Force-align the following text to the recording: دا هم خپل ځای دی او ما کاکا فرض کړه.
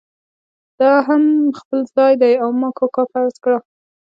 دا 0.79 0.91
هم 1.07 1.23
خپل 1.59 1.79
ځای 1.95 2.13
دی 2.21 2.33
او 2.43 2.49
ما 2.59 2.69
کاکا 2.77 3.03
فرض 3.13 3.35
کړه. 3.43 3.59